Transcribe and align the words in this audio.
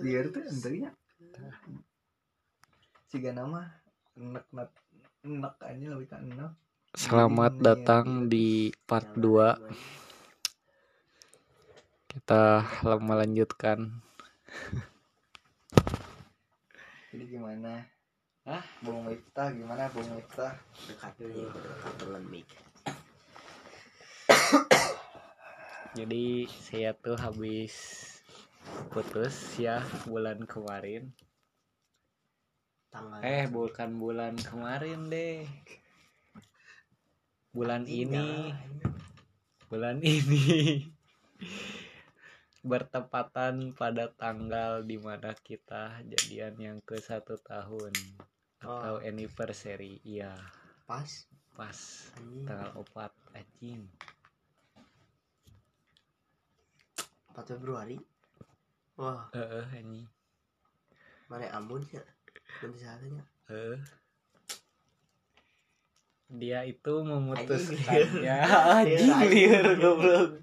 liar 0.00 0.32
tuh 0.32 0.40
enternya 0.48 0.88
jika 3.12 3.36
nama 3.36 3.68
enak 4.16 4.48
enak 4.48 4.70
enak 5.20 5.54
aja 5.60 5.86
lebih 5.92 6.08
kan 6.08 6.24
enak 6.24 6.52
Selamat 6.92 7.56
Ini 7.56 7.64
datang 7.64 8.04
yang 8.04 8.28
di 8.28 8.68
part 8.84 9.16
2 9.16 9.56
Kita 12.08 12.64
melanjutkan 13.00 14.00
jadi 17.12 17.24
gimana? 17.28 17.84
Hah? 18.48 18.64
Bung 18.80 19.04
Miftah 19.04 19.52
gimana? 19.52 19.88
Bung 19.92 20.08
Miftah? 20.16 20.56
Dekat 20.88 21.16
nih 21.20 21.48
dekat 21.48 21.94
dengan 22.00 22.24
mic 22.28 22.48
Jadi 25.96 26.48
saya 26.48 26.92
tuh 26.96 27.16
habis 27.20 28.11
putus 28.92 29.56
ya 29.56 29.80
bulan 30.04 30.44
kemarin. 30.44 31.08
Tanggal 32.92 33.24
Eh 33.24 33.48
bukan 33.48 33.96
bulan 33.96 34.36
kemarin 34.36 35.08
deh. 35.08 35.48
Bulan 37.56 37.88
ini. 37.88 38.52
Bulan 39.72 40.04
ini. 40.16 40.84
Bertepatan 42.60 43.72
pada 43.72 44.12
tanggal 44.12 44.84
di 44.84 45.00
mana 45.00 45.32
kita 45.32 46.04
jadian 46.04 46.54
yang 46.60 46.78
ke 46.84 47.00
satu 47.00 47.40
tahun. 47.40 47.96
Atau 48.60 49.00
anniversary 49.00 50.04
Iya. 50.04 50.36
Pas. 50.84 51.08
Pas. 51.56 51.78
Anjing. 52.20 52.44
Tanggal 52.44 52.70
4 52.76 53.40
anjing. 53.40 53.82
4 57.32 57.56
Februari 57.56 58.11
wah 58.96 59.28
Heeh 59.32 59.64
anjing 59.72 60.06
mana 61.30 61.48
ambon 61.56 61.80
ya 61.88 62.02
nanti 62.60 62.78
saatnya 62.80 63.24
Heeh. 63.48 63.78
Dia 66.32 66.64
itu 66.64 67.04
memutuskan 67.04 68.24
ya 68.24 68.40
Anjing, 68.80 69.12
liar 69.28 69.28
liar. 69.28 69.76
goblok. 69.76 70.40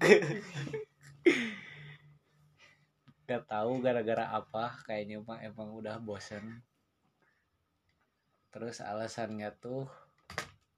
Gak 3.26 3.42
tahu 3.50 3.82
gara-gara 3.82 4.30
apa 4.30 4.70
kayaknya 4.86 5.18
mah 5.18 5.42
emang 5.42 5.74
udah 5.74 5.98
bosen. 5.98 6.62
Terus 8.54 8.78
alasannya 8.78 9.50
tuh 9.58 9.90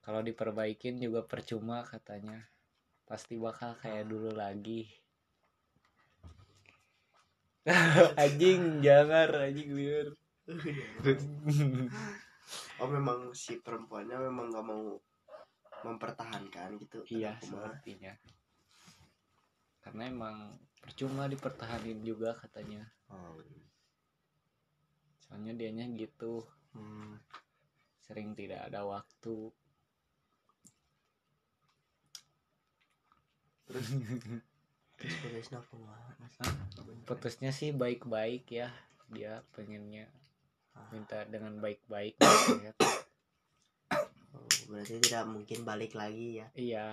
kalau 0.00 0.24
diperbaikin 0.24 0.96
juga 0.96 1.28
percuma 1.28 1.84
katanya. 1.84 2.48
Pasti 3.04 3.36
bakal 3.36 3.76
kayak 3.84 4.08
dulu 4.08 4.32
lagi. 4.32 4.88
anjing 8.22 8.82
jangan 8.82 9.28
anjing 9.38 9.70
liar. 9.70 10.10
oh 12.82 12.88
memang 12.90 13.30
si 13.30 13.62
perempuannya 13.62 14.18
memang 14.18 14.50
nggak 14.50 14.66
mau 14.66 14.98
mempertahankan 15.86 16.78
gitu. 16.82 17.06
Iya 17.10 17.38
sepertinya 17.38 18.14
Karena 19.82 20.02
emang 20.10 20.36
percuma 20.78 21.26
dipertahanin 21.30 22.02
juga 22.02 22.34
katanya. 22.38 22.82
Oh. 23.10 23.38
Soalnya 25.26 25.54
dianya 25.54 25.86
gitu. 25.94 26.42
Hmm. 26.74 27.18
Sering 28.02 28.34
tidak 28.34 28.66
ada 28.70 28.86
waktu. 28.86 29.50
Terus 33.66 33.88
putusnya 37.04 37.50
sih 37.50 37.74
baik-baik 37.74 38.44
ya 38.48 38.68
Dia 39.12 39.42
pengennya 39.52 40.08
Ah, 40.72 40.88
minta 40.88 41.20
dengan 41.28 41.60
baik-baik 41.60 42.16
ya. 42.64 42.72
oh, 44.32 44.48
berarti 44.72 45.04
tidak 45.04 45.28
mungkin 45.28 45.68
balik 45.68 45.92
lagi 45.92 46.40
ya 46.40 46.48
Iya 46.56 46.86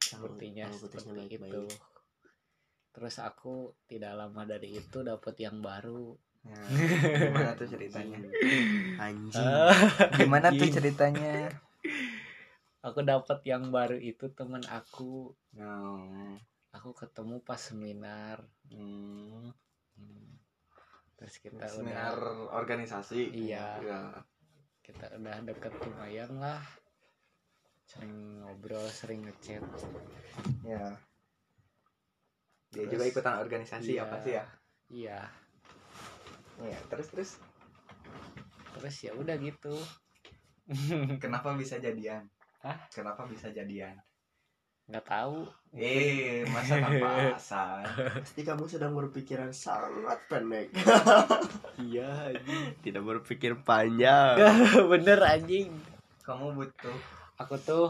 sepertinya 0.00 0.64
kalau 0.64 0.80
putusnya 0.80 1.12
seperti 1.12 1.36
baik-baik. 1.36 1.52
itu 1.52 1.62
Terus 2.92 3.14
aku 3.20 3.76
tidak 3.84 4.16
lama 4.16 4.48
dari 4.48 4.80
itu 4.80 5.04
dapat 5.04 5.34
yang 5.36 5.60
baru 5.60 6.16
Ya, 6.42 6.58
gimana 7.22 7.54
tuh 7.54 7.68
ceritanya 7.70 8.18
anjing 8.98 9.46
gimana 10.18 10.50
tuh 10.50 10.66
anjing. 10.66 10.74
ceritanya 10.74 11.34
Aku 12.82 12.98
dapat 13.06 13.46
yang 13.46 13.70
baru 13.70 13.94
itu 13.94 14.26
teman 14.34 14.58
aku 14.66 15.30
oh. 15.54 16.34
Aku 16.72 16.96
ketemu 16.96 17.44
pas 17.44 17.60
seminar 17.60 18.40
hmm. 18.72 19.52
Hmm. 19.96 20.32
Terus 21.20 21.34
kita 21.38 21.68
seminar 21.68 22.16
udah 22.16 22.56
organisasi 22.56 23.30
Iya. 23.30 23.66
ya. 23.84 24.00
kita 24.82 25.14
udah 25.14 25.38
deket 25.46 25.70
lumayan 25.78 26.42
lah 26.42 26.58
sering 27.86 28.42
ngobrol 28.42 28.82
sering 28.88 29.22
ngechat 29.22 29.62
ya 30.66 30.96
dia 32.66 32.82
Terus- 32.82 32.90
juga 32.90 33.04
ikutan 33.06 33.36
organisasi 33.38 33.94
Iya. 33.94 34.02
apa 34.08 34.16
sih 34.24 34.32
ya 34.34 34.44
iya 34.90 35.20
ya 36.66 36.78
terus 36.90 37.14
terus 37.14 37.30
terus 38.74 38.96
ya 39.06 39.12
udah 39.14 39.38
gitu 39.38 39.76
kenapa 41.22 41.54
bisa 41.54 41.78
jadian 41.78 42.26
Hah? 42.64 42.82
kenapa 42.90 43.22
bisa 43.30 43.54
jadian 43.54 43.94
nggak 44.86 45.06
tahu. 45.06 45.46
Eh 45.72 46.44
masa 46.46 46.76
tanpa 46.84 47.08
alasan 47.32 47.84
pasti 48.20 48.42
kamu 48.44 48.64
sedang 48.68 48.92
berpikiran 48.92 49.48
sangat 49.48 50.20
pendek. 50.28 50.68
Iya 51.80 52.34
anjing. 52.34 52.76
Tidak 52.82 53.02
berpikir 53.02 53.56
panjang. 53.62 54.36
Bener 54.92 55.18
anjing. 55.22 55.72
Kamu 56.22 56.54
butuh. 56.54 56.98
Aku 57.40 57.56
tuh 57.58 57.88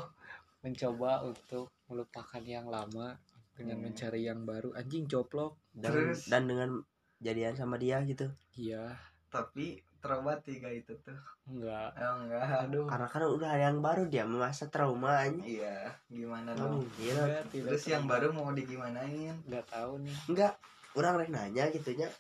mencoba 0.63 1.27
untuk 1.27 1.69
melupakan 1.91 2.41
yang 2.41 2.71
lama 2.71 3.19
dengan 3.53 3.77
Hmm. 3.77 3.85
mencari 3.91 4.25
yang 4.25 4.47
baru. 4.47 4.73
Anjing 4.73 5.05
coplok 5.05 5.59
dan, 5.75 5.91
Terus? 5.93 6.31
dan 6.31 6.47
dengan 6.47 6.71
jadian 7.19 7.53
sama 7.53 7.77
dia 7.77 8.01
gitu. 8.07 8.31
Iya. 8.55 8.95
Tapi 9.29 9.77
terobati 10.03 10.59
gak 10.59 10.75
itu 10.83 10.93
tuh. 11.07 11.15
Enggak. 11.47 11.95
Oh, 11.95 12.15
enggak. 12.27 12.43
Aduh. 12.67 12.85
Karena 12.91 13.07
kan 13.07 13.23
udah 13.23 13.49
ada 13.55 13.65
yang 13.71 13.79
baru 13.79 14.03
dia 14.11 14.27
masa 14.27 14.67
trauma 14.67 15.23
aja 15.23 15.39
iya 15.47 15.95
gimana 16.11 16.53
nggak 16.53 16.67
dong? 16.67 16.83
mungkin 16.83 17.15
Enggak, 17.15 17.43
tidak 17.55 17.69
terus 17.71 17.85
yang 17.87 18.05
baru 18.11 18.35
mau 18.35 18.51
digimanain? 18.51 19.39
Nggak 19.47 19.65
tahu 19.71 20.03
nih. 20.03 20.17
Enggak 20.27 20.53
orang 20.99 21.15
rek 21.23 21.31
nanya 21.31 21.65
gitunya 21.71 22.11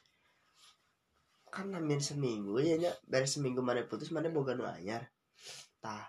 kan 1.52 1.68
namin 1.68 1.98
seminggu 1.98 2.62
ya 2.62 2.78
nya. 2.78 2.94
Beres 3.04 3.34
seminggu 3.34 3.60
mana 3.60 3.82
putus 3.84 4.14
mana 4.14 4.30
boga 4.30 4.54
nu 4.54 4.62
anyar. 4.62 5.10
Tah. 5.82 6.06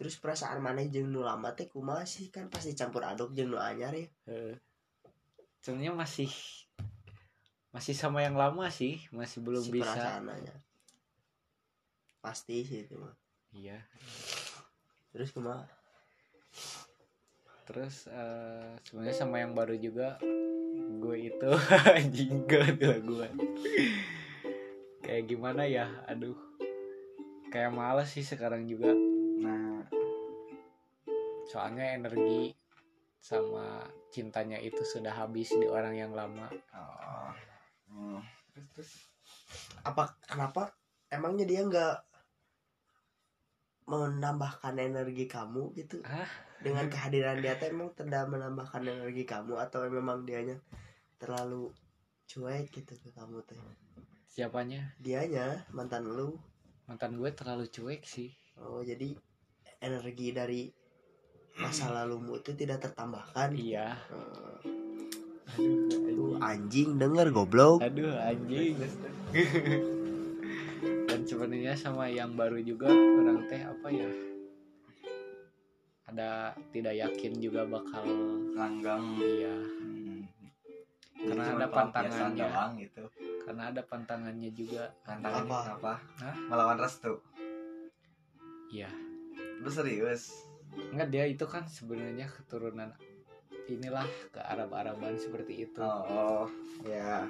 Terus 0.00 0.16
perasaan 0.16 0.58
mana 0.64 0.80
jeung 0.88 1.12
nu 1.12 1.20
lama 1.20 1.52
teh 1.52 1.68
kumaha 1.68 2.08
sih? 2.08 2.32
Kan 2.32 2.48
pasti 2.48 2.72
campur 2.72 3.04
aduk 3.04 3.36
jeung 3.36 3.52
nu 3.52 3.60
anyar 3.60 3.92
ya. 3.92 4.08
Eh, 4.26 4.56
sebenarnya 5.60 5.94
masih 5.94 6.32
masih 7.72 7.96
sama 7.96 8.20
yang 8.20 8.36
lama 8.36 8.68
sih 8.68 9.00
masih 9.08 9.40
belum 9.40 9.64
si 9.64 9.72
bisa. 9.72 9.96
perasaannya. 9.96 10.56
Pasti 12.20 12.62
sih 12.68 12.84
itu 12.84 13.00
mah 13.00 13.16
iya. 13.56 13.80
Terus 15.12 15.32
kumaha 15.32 15.64
terus 17.62 18.10
eh, 18.10 18.76
sebenarnya 18.84 19.16
sama 19.16 19.40
yang 19.40 19.56
baru 19.56 19.72
juga 19.80 20.20
gue 21.00 21.16
itu. 21.32 21.50
Anjing 21.96 22.44
gak 22.44 22.76
ada 22.76 23.00
gue. 23.00 23.28
Kayak 25.00 25.24
gimana 25.32 25.64
ya? 25.64 25.88
Aduh. 26.12 26.36
Kayak 27.48 27.72
males 27.72 28.12
sih 28.12 28.24
sekarang 28.24 28.68
juga. 28.68 28.92
Nah 29.40 29.88
soalnya 31.48 31.96
energi 31.96 32.52
sama 33.22 33.84
cintanya 34.08 34.58
itu 34.58 34.82
sudah 34.82 35.14
habis 35.14 35.52
di 35.52 35.64
orang 35.64 35.94
yang 35.96 36.12
lama. 36.12 36.48
Oh. 36.74 37.51
Hmm. 37.92 38.24
terus 38.52 38.68
terus 38.72 38.92
apa 39.84 40.16
kenapa 40.24 40.72
emangnya 41.12 41.44
dia 41.44 41.60
nggak 41.64 41.96
menambahkan 43.88 44.78
energi 44.78 45.28
kamu 45.28 45.74
gitu? 45.76 46.00
Ah. 46.06 46.28
Dengan 46.62 46.86
kehadiran 46.86 47.42
dia 47.42 47.58
teh 47.58 47.68
emang 47.68 47.90
tidak 47.98 48.30
menambahkan 48.30 48.86
energi 48.86 49.26
kamu 49.26 49.58
atau 49.58 49.84
memang 49.90 50.22
dianya 50.22 50.56
terlalu 51.18 51.74
cuek 52.30 52.70
gitu 52.70 52.94
ke 52.96 53.10
kamu 53.12 53.42
teh 53.44 53.58
siapanya? 54.30 54.94
Dianya 55.02 55.66
mantan 55.74 56.08
lu. 56.08 56.38
Mantan 56.86 57.18
gue 57.18 57.30
terlalu 57.34 57.68
cuek 57.68 58.06
sih. 58.06 58.30
Oh 58.62 58.80
jadi 58.80 59.12
energi 59.82 60.30
dari 60.32 60.62
masa 61.58 61.90
lalumu 61.90 62.38
itu 62.38 62.54
tidak 62.54 62.80
tertambahkan? 62.86 63.52
Iya. 63.52 63.98
Aduh 64.08 64.81
tuh 65.56 66.38
anjing 66.40 66.96
denger 66.96 67.28
goblok. 67.34 67.84
Aduh 67.84 68.14
anjing. 68.16 68.76
Dan 71.08 71.20
sebenarnya 71.28 71.74
sama 71.76 72.08
yang 72.08 72.34
baru 72.34 72.58
juga 72.64 72.88
orang 72.90 73.44
teh 73.46 73.60
apa 73.62 73.88
ya? 73.92 74.10
Ada 76.12 76.52
tidak 76.74 76.94
yakin 76.98 77.32
juga 77.40 77.64
bakal 77.64 78.04
langgang 78.56 79.16
iya. 79.20 79.54
Hmm. 79.54 80.28
Karena 81.22 81.44
ada 81.56 81.66
pantangannya. 81.70 82.44
doang 82.44 82.72
gitu. 82.80 83.04
Karena 83.46 83.62
ada 83.70 83.82
pantangannya 83.86 84.50
juga. 84.52 84.90
Tantangannya 85.06 85.52
Apa? 85.52 85.76
apa? 85.78 85.94
Hah? 86.20 86.36
melawan 86.50 86.78
restu. 86.80 87.22
Iya. 88.72 88.90
Lu 89.62 89.70
serius? 89.70 90.48
Enggak 90.90 91.08
dia 91.12 91.24
itu 91.28 91.44
kan 91.44 91.68
sebenarnya 91.68 92.26
keturunan 92.26 92.96
inilah 93.70 94.06
ke 94.30 94.40
Arab-Araban 94.42 95.14
seperti 95.14 95.66
itu. 95.68 95.78
oh, 95.82 96.02
oh 96.08 96.44
ya 96.86 97.22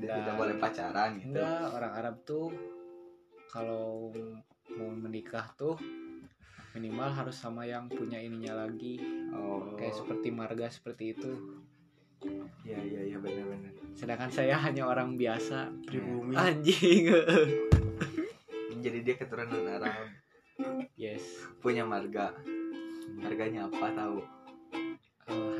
dia 0.00 0.16
tidak 0.20 0.36
boleh 0.36 0.56
pacaran 0.56 1.16
gitu 1.20 1.36
Enggak, 1.36 1.60
orang 1.76 1.92
Arab 1.92 2.16
tuh 2.24 2.48
kalau 3.48 4.12
mau 4.70 4.90
menikah 4.92 5.50
tuh 5.56 5.76
minimal 6.72 7.10
harus 7.10 7.34
sama 7.34 7.66
yang 7.66 7.90
punya 7.90 8.22
ininya 8.22 8.64
lagi. 8.64 9.00
oh 9.34 9.74
Kayak 9.74 9.98
seperti 9.98 10.28
marga 10.30 10.66
seperti 10.70 11.16
itu. 11.18 11.32
ya 12.62 12.76
ya 12.76 13.00
ya 13.04 13.16
benar-benar 13.16 13.72
Sedangkan 13.96 14.28
saya 14.28 14.60
hanya 14.60 14.84
orang 14.86 15.16
biasa. 15.16 15.72
pribumi 15.88 16.36
Anjing. 16.36 17.08
jadi 18.80 18.98
dia 19.04 19.14
keturunan 19.20 19.60
Arab 19.68 19.92
yes. 20.96 21.44
punya 21.60 21.84
marga 21.84 22.32
marganya 23.12 23.68
apa 23.68 23.92
tahu 23.92 24.18
Oh, 25.30 25.54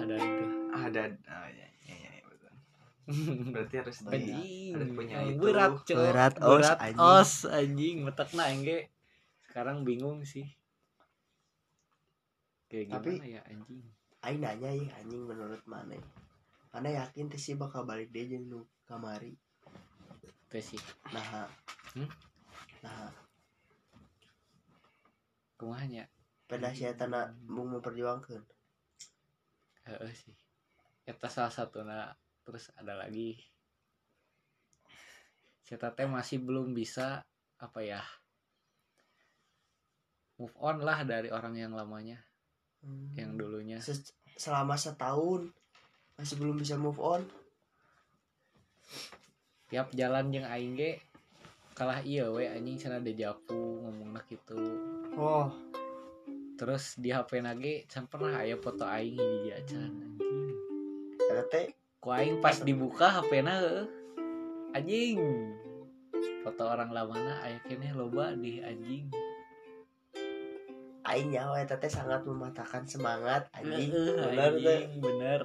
ada 0.91 1.03
oh, 1.07 1.49
ya, 1.49 1.67
ya, 1.87 1.95
ya, 1.97 2.11
betul. 2.25 2.53
berarti 3.51 3.75
harus 3.79 3.97
Anjing. 4.11 4.73
harus 4.75 4.91
punya 4.93 5.17
itu 5.25 5.39
Berat, 5.41 5.73
Cok. 5.81 5.97
Berat 5.97 6.35
os, 6.37 6.61
Berat 6.61 6.79
anjing. 6.79 7.01
os 7.01 7.33
anjing. 7.49 7.97
Metekna 8.03 8.45
engge. 8.49 8.79
Sekarang 9.43 9.83
bingung 9.83 10.23
sih. 10.23 10.47
Kayak 12.67 12.85
gimana 12.89 13.03
Tapi- 13.03 13.19
ya 13.29 13.41
anjing? 13.45 13.83
Aing 14.21 14.39
nanya 14.39 14.71
ya 14.71 14.93
anjing 14.97 15.23
menurut 15.25 15.63
mana 15.65 15.97
mana 16.71 16.89
yakin 16.89 17.27
teh 17.27 17.35
sih 17.37 17.57
bakal 17.57 17.83
balik 17.83 18.13
dia 18.13 18.29
jeung 18.29 18.47
nu 18.47 18.61
kamari 18.85 19.35
Itu 20.47 20.59
sih. 20.61 20.81
nah 21.11 21.49
Hmm? 21.91 22.07
nah 22.81 23.11
Kumahanya? 25.57 26.07
pada 26.47 26.71
si 26.71 26.87
tanah 26.87 27.35
bung 27.43 27.71
memperjuangkan 27.71 28.43
Heeh 29.83 30.13
sih. 30.15 30.35
Eta 31.11 31.27
salah 31.27 31.51
satu 31.51 31.83
terus 32.47 32.71
ada 32.79 32.95
lagi. 32.95 33.35
Eta 35.67 35.91
teh 35.91 36.07
masih 36.07 36.39
belum 36.39 36.71
bisa 36.71 37.23
apa 37.59 37.81
ya? 37.83 38.03
Move 40.39 40.55
on 40.63 40.83
lah 40.87 41.03
dari 41.03 41.29
orang 41.35 41.59
yang 41.59 41.75
lamanya, 41.75 42.19
yang 43.19 43.35
dulunya. 43.35 43.83
Se- 43.83 44.15
selama 44.41 44.79
setahun 44.79 45.53
masih 46.17 46.37
belum 46.41 46.57
bisa 46.57 46.81
move 46.81 46.97
on 46.97 47.21
Tiap 49.71 49.95
jalan 49.95 50.35
yang 50.35 50.51
aing 50.51 50.75
ge 50.75 50.99
kalah 51.79 52.03
iya 52.03 52.27
we 52.27 52.45
anjing 52.45 52.75
cenah 52.75 52.99
dejavu 52.99 53.87
ngomongna 53.87 54.19
gitu. 54.27 54.59
oh 55.15 55.47
Terus 56.59 56.99
di 56.99 57.15
HP 57.15 57.41
nage 57.41 57.87
can 57.87 58.05
pernah 58.11 58.43
aya 58.43 58.59
foto 58.59 58.83
aing 58.85 59.17
di 59.17 59.49
acan 59.55 59.79
anjing. 59.79 60.50
Karena 61.31 61.47
teh 61.47 61.71
Ku 62.01 62.11
aing 62.11 62.41
pas 62.41 62.59
dibuka 62.59 63.07
HP-na 63.07 63.61
heueuh. 63.61 63.87
Anjing. 64.73 65.21
Foto 66.41 66.65
orang 66.65 66.91
lamana 66.91 67.39
aya 67.41 67.61
keneh 67.63 67.93
loba 67.93 68.35
di 68.35 68.59
anjing. 68.59 69.07
aing 71.03 71.29
nyawa 71.29 71.59
eta 71.59 71.75
teh 71.77 71.87
sangat 71.87 72.23
mematahkan 72.23 72.83
semangat 72.85 73.47
anjing 73.53 73.91
bener 73.91 74.53
anjing, 74.55 74.91
bener. 75.03 75.43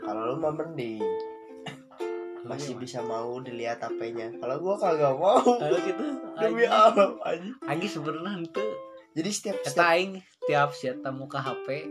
kalau 0.00 0.32
lu 0.32 0.36
mah 0.38 0.54
mending 0.54 1.02
masih 2.42 2.74
bisa 2.74 2.98
mau 3.00 3.36
dilihat 3.38 3.78
HP-nya 3.78 4.32
kalau 4.38 4.58
gua 4.58 4.74
kagak 4.76 5.12
mau 5.12 5.38
Kalau 5.38 5.78
gitu 5.78 6.04
demi. 6.40 6.64
Allah 6.64 7.14
anjing 7.22 7.54
Anjing 7.62 7.90
sebenarnya 7.90 8.30
henteu. 8.34 8.66
jadi 9.12 9.30
setiap 9.30 9.56
Eta 9.60 9.68
setiap 9.68 9.86
aing 9.88 10.12
tiap 10.46 10.74
sieta 10.74 11.14
muka 11.14 11.38
HP 11.38 11.86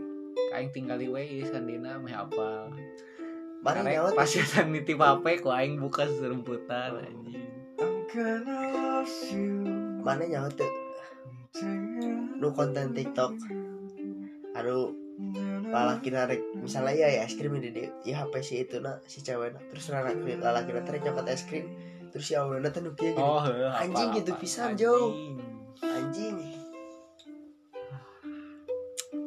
aing 0.52 0.70
tinggali 0.72 1.08
we 1.08 1.24
ieu 1.24 1.48
sandina 1.48 1.96
meh 1.96 2.12
apal. 2.12 2.68
mari 3.62 3.78
Karek 3.80 3.94
nyawa 3.94 4.10
pas 4.12 4.28
sieta 4.28 4.66
nitip 4.66 5.00
HP 5.00 5.40
ku 5.40 5.48
aing 5.48 5.80
buka 5.80 6.04
seremputan 6.04 7.00
anjing. 7.00 7.48
Mana 10.04 10.24
nyawa 10.28 10.50
teh 10.52 10.70
nu 12.42 12.48
konten 12.52 12.96
TikTok 12.96 13.36
aduh 14.52 14.92
lalaki 15.72 16.08
narik 16.12 16.40
misalnya 16.58 17.06
ya, 17.06 17.08
ya 17.08 17.22
es 17.24 17.36
krim 17.36 17.56
di 17.60 17.70
di 17.70 17.88
ya 18.04 18.24
HP 18.24 18.32
si 18.44 18.54
itu 18.64 18.80
na 18.80 19.00
si 19.08 19.24
cewek 19.24 19.56
terus 19.72 19.88
lalaki 19.92 20.36
lalaki 20.36 20.70
narik 20.74 21.00
nyokot 21.04 21.28
es 21.28 21.44
krim 21.48 21.70
terus 22.12 22.28
si 22.28 22.36
awalnya 22.36 22.68
teh 22.68 22.84
nu 22.84 22.92
kieu 22.92 23.16
gini. 23.16 23.24
Oh, 23.24 23.40
heuh, 23.40 23.72
Anjing 23.72 24.20
gitu 24.20 24.36
pisan. 24.36 24.76
Jo. 24.76 25.16
anjing 25.80 26.36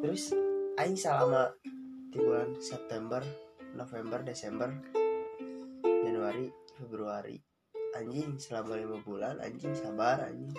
terus 0.06 0.30
aing 0.78 0.94
selama 0.94 1.50
di 2.14 2.22
bulan 2.22 2.54
September 2.62 3.26
November 3.74 4.22
Desember 4.22 4.70
Januari 5.82 6.46
Februari 6.78 7.34
anjing 7.90 8.38
selama 8.38 8.78
lima 8.78 9.02
bulan 9.02 9.42
anjing 9.42 9.74
sabar 9.74 10.30
anjing 10.30 10.54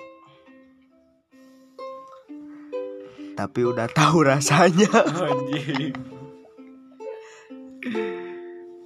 tapi 3.40 3.64
udah 3.64 3.88
tahu 3.88 4.28
rasanya 4.28 4.92
Anjing. 5.32 5.96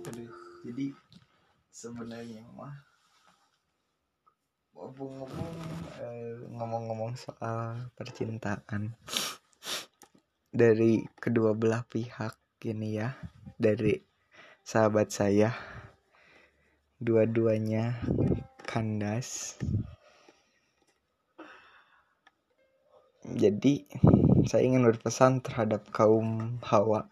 Aduh. 0.05 0.29
jadi 0.61 0.85
sebenarnya 1.73 2.45
mah 2.53 2.85
ngomong-ngomong 4.77 5.53
eh, 6.05 6.37
ngomong-ngomong 6.53 7.17
soal 7.17 7.89
percintaan 7.97 8.93
dari 10.51 11.07
kedua 11.15 11.55
belah 11.55 11.87
pihak 11.87 12.35
ini 12.67 12.99
ya 12.99 13.15
dari 13.55 13.95
sahabat 14.67 15.07
saya. 15.09 15.55
Dua-duanya 17.01 17.97
kandas. 18.67 19.57
Jadi 23.25 23.89
saya 24.45 24.61
ingin 24.67 24.85
berpesan 24.85 25.41
terhadap 25.41 25.89
kaum 25.89 26.59
hawa. 26.61 27.09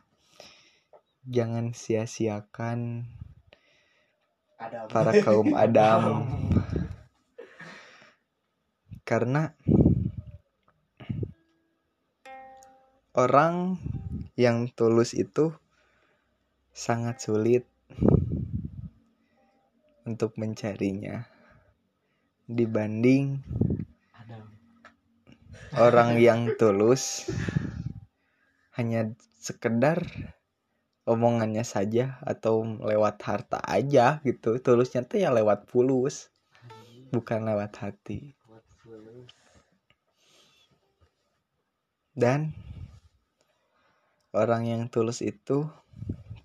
Jangan 1.25 1.73
sia-siakan 1.73 3.09
para 4.91 5.15
kaum 5.25 5.55
Adam. 5.55 6.27
Karena 9.09 9.57
orang 13.17 13.81
yang 14.37 14.69
tulus 14.73 15.17
itu 15.17 15.49
sangat 16.69 17.17
sulit 17.19 17.65
untuk 20.05 20.37
mencarinya 20.37 21.25
dibanding 22.49 23.41
orang 25.77 26.17
yang 26.17 26.53
tulus. 26.57 27.29
Hanya 28.73 29.11
sekedar 29.37 30.07
omongannya 31.03 31.67
saja 31.67 32.21
atau 32.23 32.63
lewat 32.63 33.19
harta 33.25 33.59
aja 33.59 34.23
gitu. 34.23 34.55
Tulusnya 34.61 35.03
tuh 35.03 35.19
ya 35.21 35.29
lewat 35.33 35.67
pulus 35.67 36.31
bukan 37.11 37.45
lewat 37.45 37.73
hati. 37.81 38.37
Dan 42.13 42.51
orang 44.33 44.69
yang 44.69 44.81
tulus 44.89 45.25
itu 45.25 45.65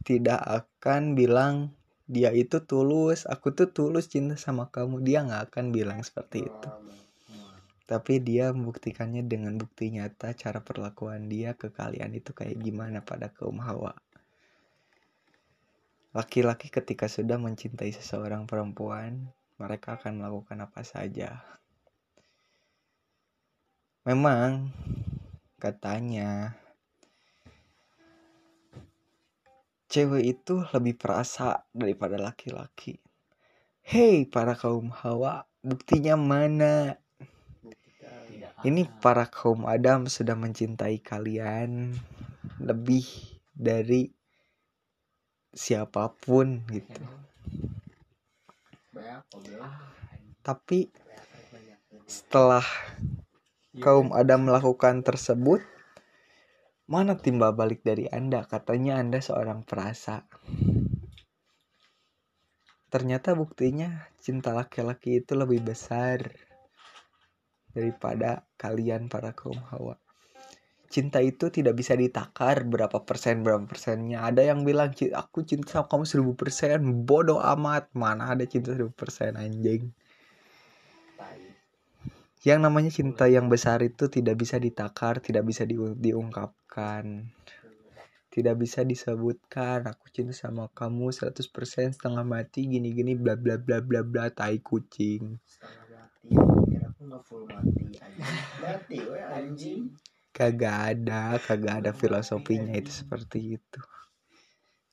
tidak 0.04 0.40
akan 0.44 1.16
bilang 1.16 1.72
dia 2.04 2.28
itu 2.36 2.60
tulus 2.60 3.24
aku 3.24 3.56
tuh 3.56 3.72
tulus 3.72 4.12
cinta 4.12 4.36
sama 4.36 4.68
kamu. 4.68 5.00
Dia 5.00 5.24
nggak 5.24 5.52
akan 5.52 5.72
bilang 5.72 6.00
seperti 6.04 6.44
itu. 6.44 6.70
tapi 7.84 8.16
dia 8.16 8.48
membuktikannya 8.48 9.28
dengan 9.28 9.60
bukti 9.60 9.92
nyata 9.92 10.32
cara 10.32 10.64
perlakuan 10.64 11.28
dia 11.28 11.52
ke 11.52 11.68
kalian 11.68 12.16
itu 12.16 12.32
kayak 12.32 12.56
gimana 12.56 13.04
pada 13.04 13.28
kaum 13.28 13.60
hawa. 13.60 13.92
Laki-laki 16.16 16.72
ketika 16.72 17.12
sudah 17.12 17.36
mencintai 17.36 17.92
seseorang 17.92 18.48
perempuan 18.48 19.28
mereka 19.60 20.00
akan 20.00 20.16
melakukan 20.16 20.64
apa 20.64 20.80
saja. 20.80 21.44
Memang 24.08 24.72
katanya 25.60 26.56
cewek 29.94 30.26
itu 30.26 30.66
lebih 30.74 30.98
perasa 30.98 31.70
daripada 31.70 32.18
laki-laki. 32.18 32.98
Hei 33.86 34.26
para 34.26 34.58
kaum 34.58 34.90
hawa 34.90 35.46
buktinya 35.62 36.18
mana? 36.18 36.98
Ini 38.66 38.90
para 38.98 39.30
kaum 39.30 39.70
Adam 39.70 40.10
sudah 40.10 40.34
mencintai 40.34 40.98
kalian 40.98 41.94
lebih 42.58 43.06
dari 43.54 44.10
siapa 45.54 46.10
pun 46.10 46.66
gitu. 46.74 47.04
Tapi 50.42 50.90
setelah 52.10 52.66
kaum 53.78 54.10
Adam 54.10 54.50
melakukan 54.50 55.06
tersebut 55.06 55.62
mana 56.84 57.16
timbal 57.16 57.56
balik 57.56 57.80
dari 57.80 58.04
anda? 58.12 58.44
Katanya 58.44 59.00
anda 59.00 59.18
seorang 59.20 59.64
perasa. 59.64 60.28
Ternyata 62.92 63.34
buktinya 63.34 64.06
cinta 64.22 64.54
laki-laki 64.54 65.24
itu 65.24 65.34
lebih 65.34 65.64
besar 65.66 66.22
daripada 67.74 68.46
kalian 68.54 69.10
para 69.10 69.34
kaum 69.34 69.58
hawa. 69.74 69.98
Cinta 70.86 71.18
itu 71.18 71.50
tidak 71.50 71.74
bisa 71.74 71.98
ditakar 71.98 72.62
berapa 72.62 73.02
persen 73.02 73.42
berapa 73.42 73.66
persennya. 73.66 74.22
Ada 74.22 74.54
yang 74.54 74.62
bilang 74.62 74.94
"Ci- 74.94 75.10
aku 75.10 75.42
cinta 75.42 75.82
kamu 75.82 76.06
seribu 76.06 76.38
persen. 76.38 77.02
Bodoh 77.02 77.42
amat. 77.42 77.90
Mana 77.98 78.30
ada 78.30 78.46
cinta 78.46 78.70
seribu 78.70 78.94
persen 78.94 79.34
anjing 79.34 79.90
yang 82.44 82.60
namanya 82.60 82.92
cinta 82.92 83.24
yang 83.24 83.48
besar 83.48 83.80
itu 83.80 84.12
tidak 84.12 84.36
bisa 84.36 84.60
ditakar 84.60 85.16
tidak 85.24 85.48
bisa 85.48 85.64
diu- 85.64 85.96
diungkapkan. 85.96 87.32
Tidak 88.28 88.54
bisa 88.58 88.84
disebutkan 88.84 89.88
aku 89.88 90.12
cinta 90.12 90.36
sama 90.36 90.68
kamu 90.68 91.08
100% 91.08 91.94
setengah 91.96 92.26
mati 92.26 92.68
gini-gini 92.68 93.16
bla 93.16 93.38
bla 93.38 93.56
bla 93.56 93.80
bla 93.80 94.04
bla 94.04 94.28
tai 94.28 94.60
kucing. 94.60 95.40
Setengah 95.48 95.86
mati 95.88 96.34
kira 96.68 96.86
aku 96.92 97.00
nggak 97.08 97.22
full 97.24 97.44
mati 97.48 97.84
anjing 97.96 98.28
mati 98.60 98.98
we 99.00 99.20
anjing. 99.24 99.82
Kagak 100.34 100.78
ada 100.98 101.38
kagak 101.40 101.74
ada 101.80 101.90
filosofinya 101.96 102.74
itu 102.76 102.92
seperti 102.92 103.56
itu. 103.56 103.80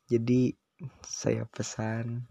Jadi 0.07 0.55
saya 1.03 1.43
pesan 1.49 2.23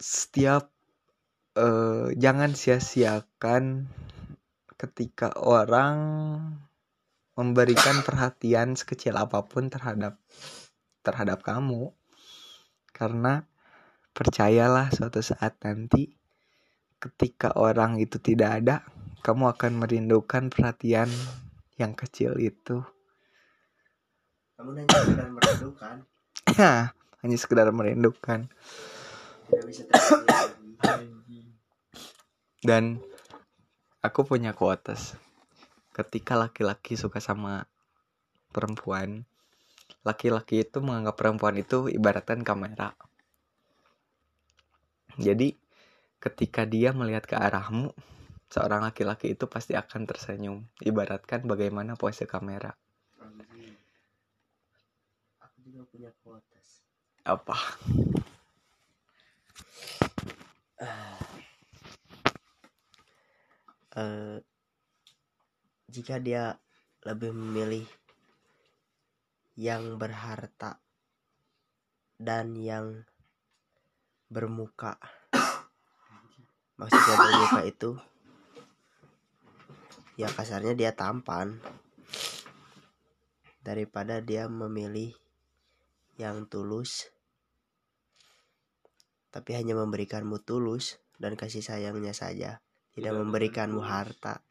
setiap 0.00 0.72
eh, 1.60 2.06
jangan 2.16 2.56
sia-siakan 2.56 3.84
ketika 4.80 5.36
orang 5.36 5.96
memberikan 7.36 8.00
perhatian 8.00 8.76
sekecil 8.76 9.16
apa 9.16 9.44
pun 9.44 9.68
terhadap 9.68 10.16
terhadap 11.04 11.44
kamu. 11.44 11.92
Karena 12.96 13.44
percayalah 14.16 14.92
suatu 14.92 15.20
saat 15.20 15.56
nanti 15.64 16.16
ketika 17.00 17.56
orang 17.56 17.96
itu 17.96 18.20
tidak 18.20 18.60
ada 18.60 18.76
kamu 19.20 19.52
akan 19.52 19.72
merindukan 19.80 20.48
perhatian 20.48 21.08
yang 21.76 21.92
kecil 21.92 22.36
itu. 22.40 22.84
Kamu 24.56 24.76
nanya 24.76 24.92
sekedar 24.96 25.28
merindukan. 25.32 25.96
Hanya 27.20 27.36
sekedar 27.36 27.68
merindukan. 27.72 28.48
Tidak 29.48 29.64
bisa 29.68 29.82
lagi 29.88 31.49
dan 32.60 33.00
aku 34.04 34.24
punya 34.28 34.52
quotes 34.52 35.16
ketika 35.96 36.36
laki-laki 36.36 36.96
suka 36.96 37.20
sama 37.20 37.64
perempuan 38.52 39.24
laki-laki 40.04 40.64
itu 40.64 40.80
menganggap 40.80 41.16
perempuan 41.16 41.56
itu 41.60 41.90
ibaratkan 41.92 42.40
kamera. 42.40 42.96
Jadi 45.20 45.52
ketika 46.16 46.64
dia 46.64 46.96
melihat 46.96 47.28
ke 47.28 47.36
arahmu 47.36 47.92
seorang 48.48 48.86
laki-laki 48.86 49.36
itu 49.36 49.44
pasti 49.44 49.76
akan 49.76 50.08
tersenyum. 50.08 50.64
Ibaratkan 50.80 51.44
bagaimana 51.44 52.00
pose 52.00 52.24
kamera. 52.24 52.72
Aku 55.44 55.58
juga 55.68 55.84
kuotas 56.24 56.80
apa 57.20 57.52
eh 63.98 64.38
jika 65.90 66.22
dia 66.22 66.54
lebih 67.02 67.34
memilih 67.34 67.86
yang 69.58 69.98
berharta 69.98 70.78
dan 72.20 72.54
yang 72.54 73.02
bermuka 74.30 74.94
maksudnya 76.78 77.16
bermuka 77.18 77.60
itu 77.66 77.90
ya 80.14 80.30
kasarnya 80.30 80.78
dia 80.78 80.92
tampan 80.94 81.58
daripada 83.66 84.22
dia 84.22 84.46
memilih 84.46 85.16
yang 86.20 86.46
tulus 86.46 87.10
tapi 89.34 89.56
hanya 89.56 89.74
memberikanmu 89.74 90.38
tulus 90.44 91.00
dan 91.16 91.34
kasih 91.34 91.64
sayangnya 91.64 92.14
saja 92.14 92.60
tidak 92.94 93.12
memberikanmu 93.14 93.82
harta. 93.82 94.42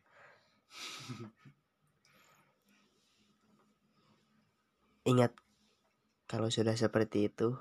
Ingat 5.10 5.34
kalau 6.29 6.53
sudah 6.53 6.77
seperti 6.77 7.31
itu 7.31 7.58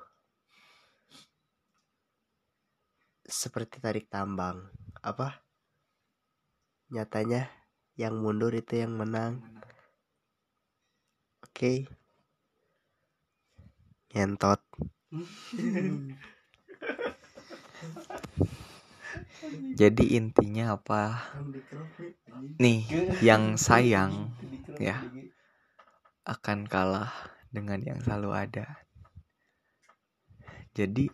seperti 3.29 3.81
tarik 3.81 4.09
tambang 4.09 4.73
apa? 5.05 5.45
Nyatanya 6.89 7.49
yang 8.01 8.17
mundur 8.21 8.53
itu 8.57 8.81
yang 8.81 8.97
menang. 8.97 9.45
Oke? 11.45 11.85
Ngentot 14.13 14.61
jadi 19.75 20.05
intinya 20.19 20.77
apa? 20.77 21.31
Nih 22.61 22.85
yang 23.25 23.57
sayang 23.57 24.33
ya 24.79 25.01
akan 26.29 26.69
kalah 26.69 27.13
dengan 27.49 27.81
yang 27.81 27.99
selalu 28.05 28.31
ada. 28.37 28.85
Jadi 30.77 31.09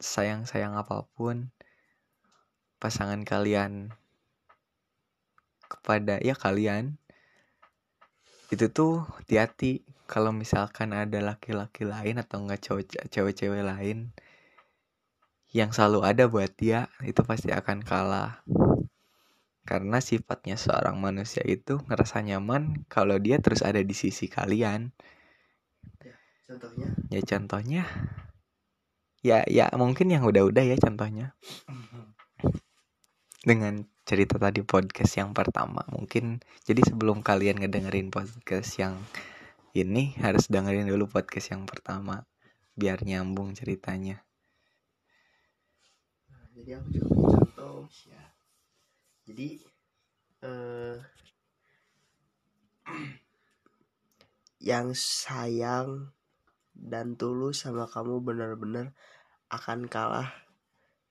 sayang-sayang 0.00 0.78
apa 0.78 1.04
pun 1.14 1.50
pasangan 2.78 3.24
kalian 3.24 3.94
kepada 5.64 6.20
ya 6.20 6.36
kalian 6.36 7.00
itu 8.52 8.68
tuh 8.70 9.02
hati-hati 9.18 9.82
kalau 10.04 10.30
misalkan 10.30 10.92
ada 10.92 11.18
laki-laki 11.18 11.88
lain 11.88 12.20
atau 12.20 12.44
enggak 12.44 12.60
cewek-cewek 13.10 13.64
lain 13.64 14.12
yang 15.54 15.70
selalu 15.70 16.02
ada 16.02 16.26
buat 16.26 16.50
dia 16.58 16.90
itu 17.06 17.22
pasti 17.22 17.54
akan 17.54 17.86
kalah. 17.86 18.42
Karena 19.64 20.02
sifatnya 20.02 20.58
seorang 20.58 20.98
manusia 20.98 21.40
itu 21.46 21.78
ngerasa 21.86 22.20
nyaman 22.26 22.84
kalau 22.90 23.16
dia 23.22 23.38
terus 23.38 23.62
ada 23.62 23.78
di 23.80 23.94
sisi 23.94 24.26
kalian. 24.26 24.90
Contohnya? 26.44 26.88
Ya 27.08 27.22
contohnya? 27.22 27.82
Ya 29.24 29.38
ya 29.48 29.70
mungkin 29.78 30.10
yang 30.10 30.26
udah-udah 30.26 30.66
ya 30.66 30.76
contohnya. 30.76 31.38
Dengan 33.46 33.86
cerita 34.04 34.36
tadi 34.36 34.60
podcast 34.66 35.16
yang 35.16 35.32
pertama 35.32 35.80
mungkin 35.88 36.44
jadi 36.68 36.84
sebelum 36.84 37.24
kalian 37.24 37.62
ngedengerin 37.62 38.12
podcast 38.12 38.76
yang 38.76 39.00
ini 39.72 40.12
harus 40.20 40.52
dengerin 40.52 40.84
dulu 40.84 41.08
podcast 41.08 41.56
yang 41.56 41.64
pertama 41.64 42.28
biar 42.76 43.00
nyambung 43.00 43.56
ceritanya 43.56 44.20
jadi 46.54 46.78
aku 46.78 46.88
juga 46.94 47.06
punya 47.10 47.28
contoh. 47.42 47.78
Ya 48.06 48.24
jadi 49.24 49.48
eh 50.44 50.96
yang 54.70 54.92
sayang 54.96 56.12
dan 56.76 57.16
tulus 57.16 57.64
sama 57.64 57.88
kamu 57.88 58.20
benar-benar 58.20 58.92
akan 59.48 59.88
kalah 59.88 60.32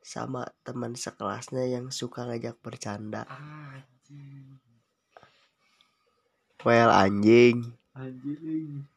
sama 0.03 0.51
teman 0.67 0.93
sekelasnya 0.93 1.65
yang 1.69 1.89
suka 1.89 2.27
ngajak 2.27 2.59
bercanda. 2.59 3.23
Well 6.63 6.91
anjing. 6.91 7.75
Anjing. 7.95 8.87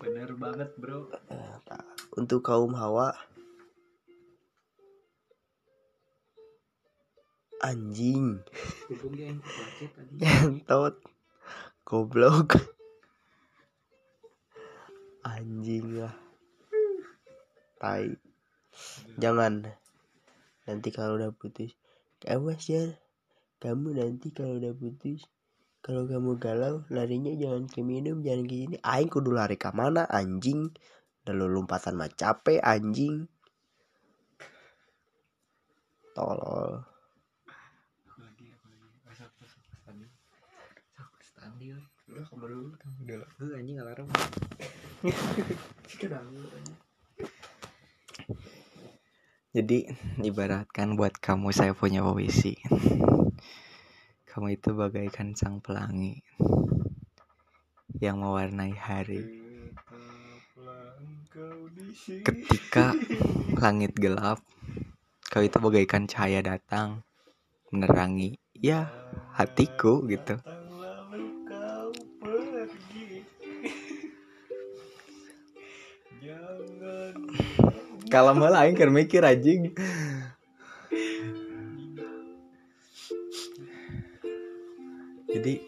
Bener 0.00 0.30
banget 0.36 0.70
bro. 0.80 1.08
Untuk 2.16 2.40
kaum 2.44 2.72
hawa 2.76 3.12
anjing. 7.64 8.44
Ngentot. 10.20 11.00
Goblok. 11.88 12.60
Anjing 15.24 16.04
lah. 16.04 16.14
Tai. 17.80 18.12
Jangan. 19.16 19.64
Nanti 20.68 20.88
kalau 20.92 21.16
udah 21.16 21.32
putus. 21.32 21.72
Kamu 22.24 22.56
Asyar 22.56 22.96
Kamu 23.60 23.96
nanti 23.96 24.28
kalau 24.32 24.60
udah 24.60 24.76
putus. 24.76 25.24
Kalau 25.84 26.08
kamu 26.08 26.40
galau 26.40 26.80
larinya 26.88 27.28
jangan 27.36 27.68
ke 27.68 27.84
minum 27.84 28.24
jangan 28.24 28.48
ke 28.48 28.56
ini 28.56 28.76
aing 28.80 29.12
kudu 29.12 29.36
lari 29.36 29.60
ke 29.60 29.68
mana 29.76 30.08
anjing? 30.08 30.72
Lalu 31.28 31.60
lompatan 31.60 32.00
mah 32.00 32.08
capek 32.08 32.64
anjing. 32.64 33.28
Tolol 36.16 36.88
Aku 38.08 38.16
lagi 38.24 38.48
aku 38.56 38.64
lagi 38.72 38.96
Oh, 39.04 39.12
sok, 39.12 39.28
sok, 39.36 39.48
sok, 39.52 39.76
standing. 39.76 40.12
Sok, 40.96 41.12
udah 41.72 42.24
kamu 42.28 42.44
dulu 42.52 42.76
Udah 43.00 43.16
lah. 43.24 43.28
Heuh, 43.40 43.56
anjing 43.56 43.80
alarm. 43.80 44.08
Jadi 49.54 49.86
ibaratkan 50.20 50.98
buat 50.98 51.14
kamu 51.16 51.54
saya 51.54 51.72
punya 51.72 52.02
puisi. 52.02 52.58
Kamu 54.26 54.50
itu 54.50 54.74
bagaikan 54.74 55.38
sang 55.38 55.62
pelangi 55.62 56.18
yang 58.02 58.18
mewarnai 58.18 58.74
hari. 58.74 59.22
Ketika 62.26 62.98
langit 63.54 63.94
gelap, 63.94 64.42
kau 65.30 65.40
itu 65.40 65.56
bagaikan 65.62 66.10
cahaya 66.10 66.42
datang 66.42 67.06
menerangi 67.70 68.42
ya 68.58 68.90
hatiku 69.38 70.02
gitu. 70.10 70.38
Kalau 78.14 78.30
malah 78.30 78.62
aing 78.62 78.78
keur 78.78 78.94
mikir 78.94 79.26
anjing. 79.26 79.74
Jadi 85.26 85.66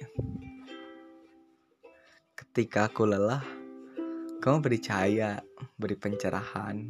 ketika 2.38 2.86
aku 2.86 3.02
lelah, 3.02 3.42
kamu 4.38 4.62
beri 4.62 4.78
cahaya, 4.78 5.42
beri 5.74 5.98
pencerahan 5.98 6.86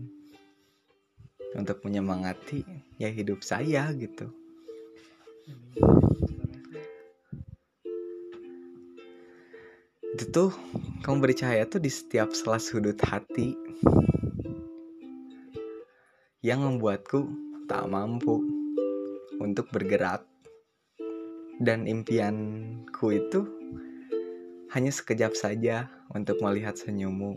untuk 1.56 1.80
menyemangati 1.88 2.60
ya 3.00 3.08
hidup 3.08 3.40
saya 3.40 3.88
gitu. 3.96 4.28
Itu 10.12 10.24
tuh 10.28 10.52
kamu 11.00 11.16
beri 11.24 11.32
cahaya 11.32 11.64
tuh 11.64 11.80
di 11.80 11.88
setiap 11.88 12.36
sela 12.36 12.60
sudut 12.60 13.00
hati 13.00 13.56
yang 16.46 16.62
membuatku 16.62 17.26
tak 17.66 17.90
mampu 17.90 18.38
untuk 19.42 19.66
bergerak. 19.74 20.22
Dan 21.58 21.90
impianku 21.90 23.10
itu 23.10 23.42
hanya 24.70 24.94
sekejap 24.94 25.34
saja 25.34 25.90
untuk 26.14 26.38
melihat 26.38 26.78
senyummu. 26.78 27.34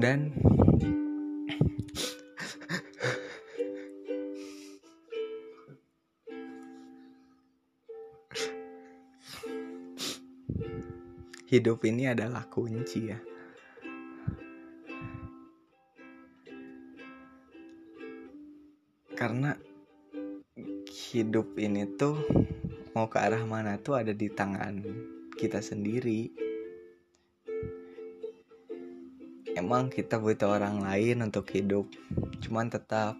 Dan 0.00 0.32
hidup 11.52 11.84
ini 11.84 12.08
adalah 12.08 12.48
kunci 12.48 13.12
ya 13.12 13.33
karena 19.34 19.58
hidup 21.10 21.58
ini 21.58 21.90
tuh 21.98 22.14
mau 22.94 23.10
ke 23.10 23.18
arah 23.18 23.42
mana 23.42 23.82
tuh 23.82 23.98
ada 23.98 24.14
di 24.14 24.30
tangan 24.30 24.78
kita 25.34 25.58
sendiri. 25.58 26.30
Emang 29.58 29.90
kita 29.90 30.22
butuh 30.22 30.54
orang 30.54 30.86
lain 30.86 31.26
untuk 31.26 31.50
hidup 31.50 31.82
cuman 32.46 32.70
tetap 32.70 33.18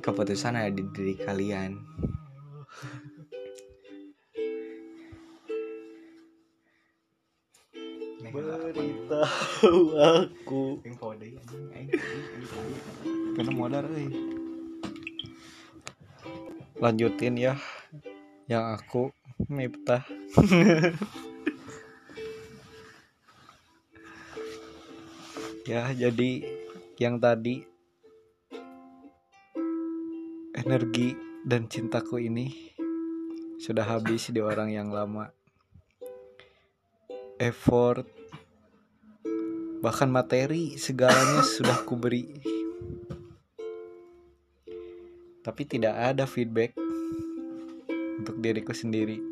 keputusan 0.00 0.56
ada 0.56 0.72
di 0.72 0.80
diri 0.88 1.12
kalian. 1.12 1.76
Beritahu 8.32 9.92
aku 10.08 10.80
info 10.88 11.12
deh 11.20 11.36
karena 13.36 13.52
modal 13.52 13.84
euy 13.92 14.35
lanjutin 16.80 17.36
ya. 17.38 17.54
Yang 18.46 18.64
aku 18.78 19.02
Miftah. 19.52 20.02
Ya 25.66 25.90
jadi 25.90 26.46
yang 26.94 27.18
tadi 27.18 27.66
energi 30.54 31.18
dan 31.42 31.66
cintaku 31.66 32.22
ini 32.22 32.70
sudah 33.58 33.82
habis 33.82 34.30
di 34.30 34.38
orang 34.38 34.70
yang 34.70 34.94
lama. 34.94 35.34
Effort 37.42 38.06
bahkan 39.82 40.06
materi 40.06 40.78
segalanya 40.78 41.42
sudah 41.42 41.82
kuberi 41.82 42.30
tapi 45.46 45.62
tidak 45.62 45.94
ada 45.94 46.26
feedback 46.26 46.74
untuk 48.18 48.42
diriku 48.42 48.74
sendiri. 48.74 49.22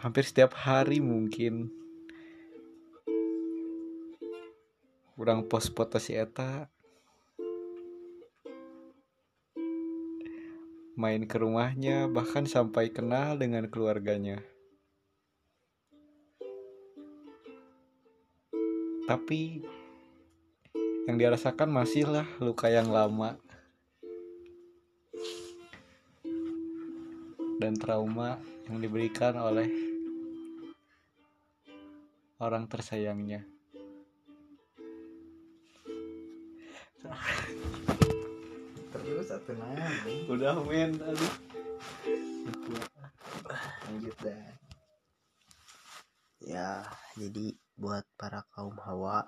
Hampir 0.00 0.24
setiap 0.24 0.56
hari 0.56 1.04
mungkin 1.04 1.68
kurang 5.12 5.44
post 5.44 5.76
foto 5.76 6.00
si 6.00 6.16
Eta 6.16 6.72
main 10.96 11.28
ke 11.28 11.36
rumahnya 11.36 12.08
bahkan 12.08 12.48
sampai 12.48 12.88
kenal 12.88 13.36
dengan 13.36 13.68
keluarganya. 13.68 14.40
Tapi 19.10 19.58
yang 21.10 21.18
dirasakan 21.18 21.66
masihlah 21.74 22.22
luka 22.38 22.70
yang 22.70 22.94
lama 22.94 23.34
dan 27.58 27.74
trauma 27.74 28.38
yang 28.70 28.78
diberikan 28.78 29.34
oleh 29.34 29.66
orang 32.38 32.70
tersayangnya. 32.70 33.42
terus 38.94 39.26
satu 39.26 39.58
Udah 40.30 40.54
men, 40.62 40.94
aduh. 41.02 41.34
lanjut 43.90 44.16
dah 44.22 44.60
ya 46.46 46.86
jadi 47.18 47.59
buat 47.90 48.06
para 48.14 48.46
kaum 48.54 48.78
hawa. 48.86 49.26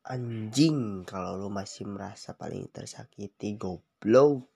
Anjing 0.00 1.04
kalau 1.04 1.36
lu 1.36 1.52
masih 1.52 1.84
merasa 1.84 2.32
paling 2.32 2.72
tersakiti 2.72 3.60
goblok. 3.60 4.48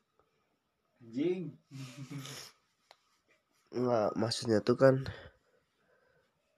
Anjing. 1.05 1.53
nggak 3.69 4.17
maksudnya 4.17 4.65
tuh 4.65 4.81
kan 4.81 5.05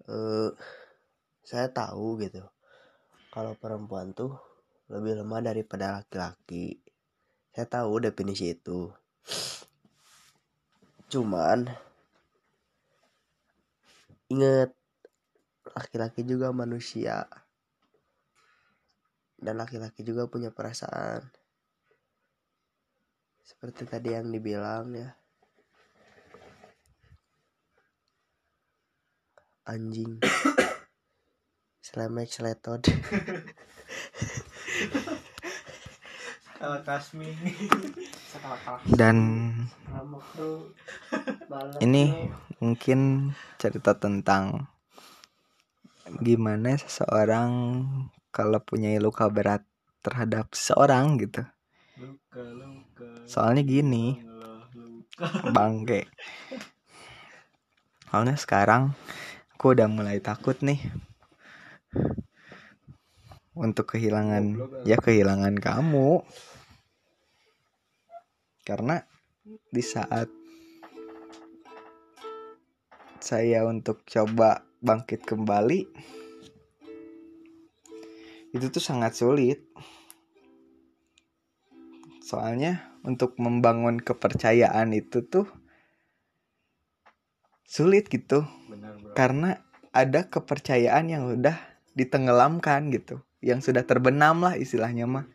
eh 0.06 0.54
saya 1.42 1.66
tahu 1.74 2.22
gitu. 2.22 2.46
Kalau 3.34 3.58
perempuan 3.58 4.14
tuh 4.14 4.38
lebih 4.86 5.18
lemah 5.18 5.42
daripada 5.42 5.98
laki-laki. 5.98 6.78
Saya 7.50 7.66
tahu 7.66 8.06
definisi 8.06 8.54
itu. 8.54 8.86
Cuman 11.10 11.89
inget 14.30 14.70
laki-laki 15.74 16.22
juga 16.22 16.54
manusia. 16.54 17.26
Dan 19.40 19.58
laki-laki 19.58 20.06
juga 20.06 20.30
punya 20.30 20.54
perasaan. 20.54 21.26
Seperti 23.42 23.82
tadi 23.88 24.14
yang 24.14 24.30
dibilang 24.30 24.94
ya. 24.94 25.10
Anjing. 29.66 30.22
Selemek 31.86 32.30
seletod 32.30 32.86
Kalau 36.60 36.78
Kasmi. 36.84 37.32
dan 38.94 39.16
ini 41.82 42.30
mungkin 42.62 43.32
cerita 43.58 43.96
tentang 43.98 44.70
gimana 46.22 46.74
seseorang 46.78 47.50
kalau 48.30 48.58
punya 48.62 48.94
luka 49.02 49.26
berat 49.26 49.66
terhadap 50.02 50.50
seseorang 50.54 51.18
gitu. 51.18 51.42
Soalnya 53.26 53.62
gini 53.66 54.18
bangke. 55.50 56.06
Soalnya 58.10 58.34
sekarang 58.38 58.94
aku 59.54 59.76
udah 59.76 59.86
mulai 59.86 60.18
takut 60.18 60.56
nih 60.64 60.80
untuk 63.60 63.92
kehilangan 63.92 64.56
ya 64.88 64.96
kehilangan 64.96 65.58
kamu 65.60 66.24
karena 68.70 69.02
di 69.50 69.82
saat 69.82 70.30
saya 73.18 73.66
untuk 73.66 74.06
coba 74.06 74.62
bangkit 74.78 75.26
kembali 75.26 75.90
itu 78.54 78.66
tuh 78.70 78.82
sangat 78.82 79.14
sulit. 79.14 79.62
Soalnya 82.22 82.94
untuk 83.02 83.34
membangun 83.42 83.98
kepercayaan 83.98 84.94
itu 84.94 85.26
tuh 85.26 85.46
sulit 87.66 88.06
gitu. 88.06 88.46
Benar 88.70 88.98
bro. 89.02 89.14
Karena 89.18 89.50
ada 89.90 90.30
kepercayaan 90.30 91.10
yang 91.10 91.26
udah 91.26 91.58
ditenggelamkan 91.98 92.90
gitu. 92.94 93.22
Yang 93.42 93.70
sudah 93.70 93.82
terbenam 93.82 94.42
lah 94.42 94.54
istilahnya 94.54 95.10
mah 95.10 95.26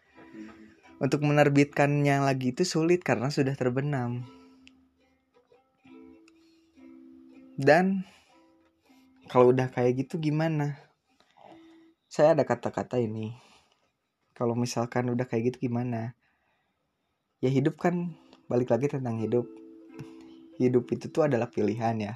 untuk 0.99 1.27
menerbitkannya 1.27 2.23
lagi 2.23 2.55
itu 2.55 2.63
sulit 2.63 3.03
karena 3.03 3.27
sudah 3.27 3.55
terbenam. 3.57 4.23
Dan 7.55 8.03
kalau 9.31 9.55
udah 9.55 9.71
kayak 9.71 10.05
gitu 10.05 10.19
gimana? 10.19 10.79
Saya 12.11 12.35
ada 12.35 12.43
kata-kata 12.47 12.99
ini. 12.99 13.35
Kalau 14.35 14.55
misalkan 14.55 15.07
udah 15.11 15.23
kayak 15.27 15.55
gitu 15.55 15.71
gimana? 15.71 16.15
Ya 17.39 17.51
hidup 17.51 17.79
kan 17.79 18.15
balik 18.51 18.71
lagi 18.71 18.91
tentang 18.91 19.19
hidup. 19.19 19.47
Hidup 20.59 20.87
itu 20.91 21.11
tuh 21.11 21.27
adalah 21.27 21.51
pilihan 21.51 21.95
ya 21.99 22.15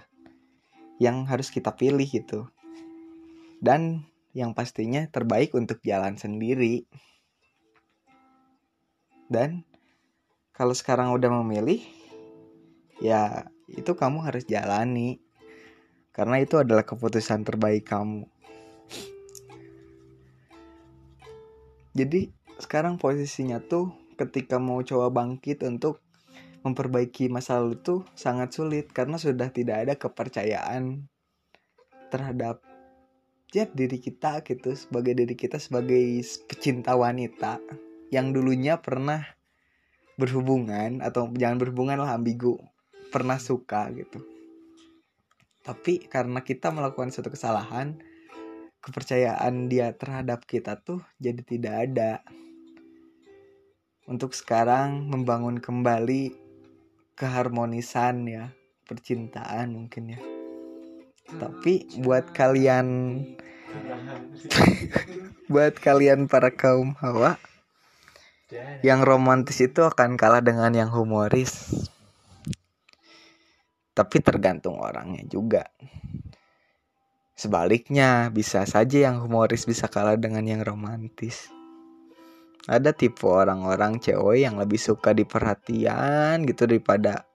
yang 0.99 1.23
harus 1.25 1.47
kita 1.49 1.73
pilih 1.73 2.05
gitu. 2.05 2.51
Dan 3.63 4.03
yang 4.35 4.51
pastinya 4.51 5.07
terbaik 5.07 5.55
untuk 5.55 5.79
jalan 5.81 6.19
sendiri 6.19 6.85
dan 9.29 9.63
kalau 10.51 10.75
sekarang 10.75 11.15
udah 11.15 11.31
memilih 11.39 11.79
ya 12.99 13.47
itu 13.71 13.95
kamu 13.95 14.25
harus 14.25 14.43
jalani. 14.43 15.21
Karena 16.09 16.41
itu 16.43 16.59
adalah 16.59 16.83
keputusan 16.83 17.47
terbaik 17.47 17.87
kamu. 17.87 18.27
Jadi 21.95 22.27
sekarang 22.59 22.99
posisinya 22.99 23.63
tuh 23.63 23.95
ketika 24.19 24.59
mau 24.59 24.83
coba 24.83 25.23
bangkit 25.23 25.63
untuk 25.63 26.03
memperbaiki 26.59 27.31
masa 27.31 27.55
lalu 27.55 27.79
tuh 27.79 27.99
sangat 28.19 28.51
sulit 28.51 28.91
karena 28.91 29.15
sudah 29.15 29.47
tidak 29.47 29.87
ada 29.87 29.93
kepercayaan 29.95 31.07
terhadap 32.11 32.59
ya 33.55 33.63
diri 33.71 33.95
kita 34.03 34.43
gitu 34.43 34.75
sebagai 34.75 35.15
diri 35.15 35.39
kita 35.39 35.55
sebagai 35.55 36.19
pecinta 36.51 36.99
wanita 36.99 37.63
yang 38.09 38.33
dulunya 38.33 38.81
pernah 38.81 39.25
berhubungan 40.19 40.99
atau 40.99 41.31
jangan 41.31 41.57
berhubungan 41.61 42.01
lah 42.01 42.17
ambigu 42.17 42.59
pernah 43.09 43.39
suka 43.39 43.87
gitu. 43.95 44.19
Tapi 45.63 46.09
karena 46.09 46.43
kita 46.43 46.73
melakukan 46.73 47.13
suatu 47.13 47.31
kesalahan 47.31 48.01
kepercayaan 48.79 49.67
dia 49.69 49.91
terhadap 49.95 50.43
kita 50.43 50.79
tuh 50.81 50.99
jadi 51.21 51.41
tidak 51.45 51.75
ada. 51.89 52.11
Untuk 54.09 54.33
sekarang 54.33 55.05
membangun 55.05 55.61
kembali 55.61 56.33
keharmonisan 57.13 58.25
ya 58.25 58.45
percintaan 58.89 59.77
mungkin 59.77 60.17
ya. 60.17 60.21
Tapi 61.29 62.01
buat 62.01 62.33
kalian 62.33 62.87
buat 65.51 65.77
kalian 65.77 66.25
para 66.25 66.49
kaum 66.49 66.97
hawa 66.97 67.37
yang 68.81 69.05
romantis 69.05 69.61
itu 69.61 69.85
akan 69.85 70.17
kalah 70.17 70.41
dengan 70.41 70.73
yang 70.73 70.89
humoris. 70.89 71.69
Tapi 73.93 74.17
tergantung 74.23 74.81
orangnya 74.81 75.21
juga. 75.27 75.69
Sebaliknya 77.37 78.33
bisa 78.33 78.65
saja 78.67 79.11
yang 79.11 79.21
humoris 79.23 79.63
bisa 79.63 79.87
kalah 79.87 80.17
dengan 80.17 80.43
yang 80.43 80.65
romantis. 80.65 81.51
Ada 82.67 82.91
tipe 82.91 83.23
orang-orang 83.25 84.01
cewek 84.01 84.43
yang 84.43 84.59
lebih 84.59 84.77
suka 84.77 85.15
diperhatian 85.15 86.43
gitu 86.43 86.67
daripada 86.67 87.25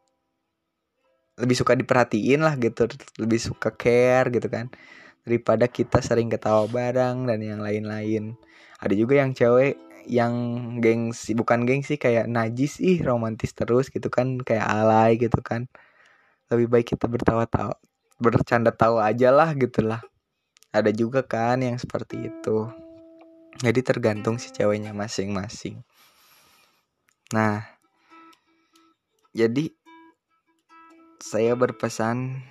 lebih 1.34 1.56
suka 1.58 1.74
diperhatiin 1.74 2.46
lah 2.46 2.54
gitu 2.54 2.86
lebih 3.18 3.42
suka 3.42 3.74
care 3.74 4.30
gitu 4.30 4.46
kan 4.46 4.70
daripada 5.26 5.66
kita 5.66 5.98
sering 5.98 6.30
ketawa 6.30 6.68
bareng 6.68 7.26
dan 7.26 7.40
yang 7.40 7.64
lain-lain. 7.64 8.36
Ada 8.78 8.92
juga 8.92 9.24
yang 9.24 9.32
cewek 9.32 9.80
yang 10.06 10.34
gengsi 10.80 11.32
bukan 11.32 11.64
gengsi 11.64 11.96
kayak 11.96 12.28
najis 12.28 12.78
ih 12.80 13.00
romantis 13.00 13.52
terus 13.56 13.88
gitu 13.88 14.08
kan 14.12 14.40
kayak 14.40 14.64
alay 14.64 15.16
gitu 15.16 15.40
kan. 15.40 15.66
Lebih 16.52 16.68
baik 16.70 16.86
kita 16.96 17.08
bertawa-tawa 17.08 17.76
bercanda 18.20 18.70
tawa 18.70 19.10
aja 19.10 19.34
lah 19.34 19.50
gitulah 19.58 19.98
ada 20.70 20.90
juga 20.94 21.26
kan 21.26 21.62
yang 21.62 21.78
seperti 21.78 22.30
itu. 22.30 22.70
Jadi 23.62 23.80
tergantung 23.86 24.38
si 24.38 24.50
ceweknya 24.50 24.90
masing-masing. 24.94 25.82
Nah 27.32 27.62
jadi 29.34 29.70
saya 31.18 31.58
berpesan 31.58 32.44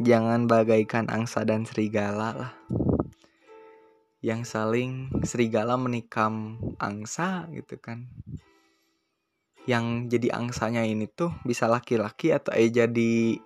jangan 0.00 0.48
bagaikan 0.48 1.12
angsa 1.12 1.44
dan 1.44 1.68
serigala 1.68 2.32
lah 2.32 2.52
yang 4.20 4.44
saling 4.44 5.08
serigala 5.24 5.80
menikam 5.80 6.60
angsa 6.76 7.48
gitu 7.52 7.80
kan. 7.80 8.08
Yang 9.64 10.12
jadi 10.16 10.28
angsanya 10.36 10.84
ini 10.84 11.08
tuh 11.08 11.32
bisa 11.44 11.68
laki-laki 11.68 12.32
atau 12.32 12.52
eh 12.56 12.68
jadi 12.68 13.40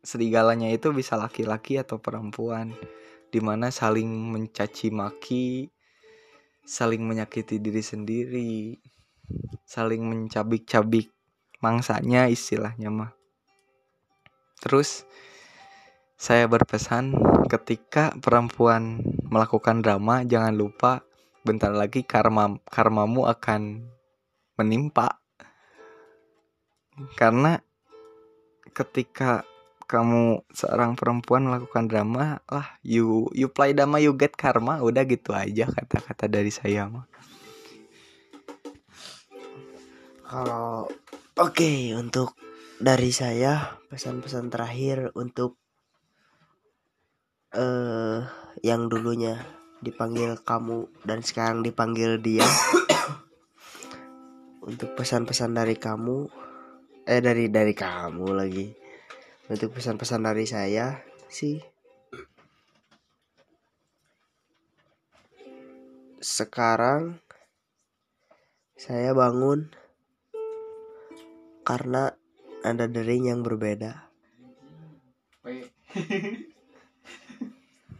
serigalanya 0.00 0.72
itu 0.72 0.92
bisa 0.92 1.16
laki-laki 1.16 1.80
atau 1.80 2.00
perempuan. 2.00 2.72
Di 3.30 3.38
mana 3.38 3.70
saling 3.70 4.08
mencaci 4.08 4.90
maki 4.90 5.70
saling 6.70 7.02
menyakiti 7.02 7.58
diri 7.58 7.82
sendiri 7.82 8.78
saling 9.66 10.06
mencabik-cabik 10.06 11.10
mangsanya 11.58 12.26
istilahnya 12.30 12.90
mah. 12.90 13.12
Terus 14.60 15.06
saya 16.20 16.44
berpesan 16.46 17.16
ketika 17.48 18.12
perempuan 18.20 19.02
melakukan 19.30 19.80
drama 19.80 20.26
jangan 20.26 20.52
lupa 20.52 21.06
bentar 21.46 21.72
lagi 21.72 22.04
karma 22.04 22.58
karmamu 22.68 23.24
akan 23.30 23.86
menimpa. 24.60 25.22
Karena 27.16 27.56
ketika 28.76 29.46
kamu 29.88 30.44
seorang 30.52 30.94
perempuan 30.94 31.48
melakukan 31.48 31.90
drama 31.90 32.38
lah 32.46 32.78
you 32.86 33.26
you 33.34 33.50
play 33.50 33.72
drama 33.72 34.02
you 34.02 34.12
get 34.18 34.36
karma. 34.36 34.82
Udah 34.84 35.06
gitu 35.08 35.32
aja 35.32 35.64
kata-kata 35.70 36.28
dari 36.28 36.52
saya 36.52 36.90
mah. 36.90 37.08
Kalau 40.26 40.86
oke 41.40 41.72
untuk 41.96 42.36
dari 42.76 43.10
saya 43.10 43.80
pesan-pesan 43.88 44.52
terakhir 44.52 45.10
untuk 45.16 45.56
eh 47.50 48.22
yang 48.60 48.90
dulunya 48.90 49.38
dipanggil 49.80 50.36
kamu 50.44 50.90
dan 51.06 51.24
sekarang 51.24 51.64
dipanggil 51.64 52.20
dia. 52.20 52.44
untuk 54.70 54.92
pesan-pesan 54.94 55.56
dari 55.56 55.74
kamu 55.74 56.28
eh 57.08 57.20
dari 57.24 57.48
dari 57.48 57.74
kamu 57.74 58.26
lagi. 58.36 58.66
Untuk 59.50 59.74
pesan-pesan 59.74 60.22
dari 60.22 60.46
saya 60.46 61.00
sih 61.26 61.58
sekarang 66.20 67.16
saya 68.76 69.16
bangun 69.16 69.72
karena 71.64 72.12
ada 72.60 72.84
dering 72.84 73.32
yang 73.32 73.40
berbeda. 73.40 74.06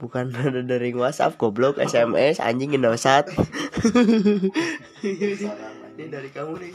bukan 0.01 0.33
ada 0.33 0.65
dari 0.73 0.97
WhatsApp 0.97 1.37
goblok 1.37 1.77
SMS 1.77 2.41
anjing 2.41 2.73
Indosat 2.73 3.29
ini 6.01 6.09
dari 6.09 6.33
kamu 6.33 6.53
nih. 6.57 6.73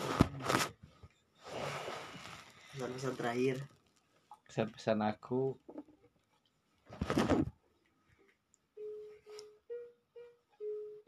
Pesan-pesan 2.77 3.13
terakhir. 3.17 3.55
Pesan-pesan 4.45 4.99
aku. 5.01 5.57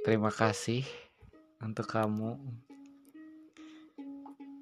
Terima 0.01 0.33
kasih 0.33 0.81
untuk 1.61 1.85
kamu. 1.85 2.41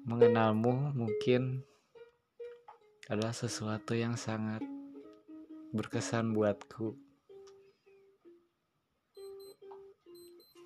Mengenalmu 0.04 0.92
mungkin 0.92 1.64
adalah 3.08 3.32
sesuatu 3.32 3.96
yang 3.96 4.20
sangat 4.20 4.60
berkesan 5.72 6.36
buatku. 6.36 7.05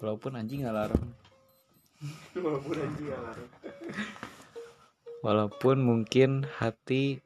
Walaupun 0.00 0.32
anjing 0.40 0.64
alarm. 0.64 1.12
Walaupun 2.32 2.76
anjing 2.80 3.08
alarm. 3.12 3.48
Walaupun 5.20 5.76
mungkin 5.84 6.48
hati 6.48 7.20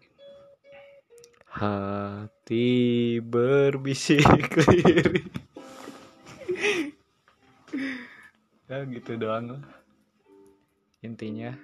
hati 1.54 2.66
berbisik 3.22 4.26
lirik 4.66 5.30
ya 8.66 8.82
gitu 8.90 9.14
doang 9.14 9.54
lah. 9.54 9.64
Intinya 11.06 11.54